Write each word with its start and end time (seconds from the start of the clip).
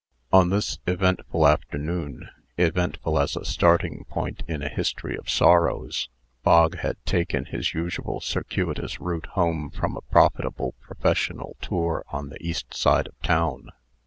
On 0.33 0.49
this 0.49 0.79
eventful 0.87 1.47
afternoon 1.47 2.27
(eventful 2.57 3.19
as 3.19 3.35
a 3.35 3.45
starting 3.45 4.03
point 4.09 4.41
in 4.47 4.63
a 4.63 4.67
history 4.67 5.15
of 5.15 5.29
sorrows), 5.29 6.09
Bog 6.41 6.77
had 6.77 6.97
taken 7.05 7.45
his 7.45 7.75
usual 7.75 8.19
circuitous 8.19 8.99
route 8.99 9.27
home 9.33 9.69
from 9.69 9.95
a 9.95 10.01
profitable 10.01 10.73
professional 10.81 11.55
tour 11.61 12.03
on 12.07 12.29
the 12.29 12.41
east 12.43 12.73
side 12.73 13.05
of 13.05 13.19
town. 13.21 13.69